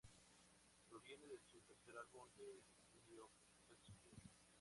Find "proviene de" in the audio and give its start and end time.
0.89-1.37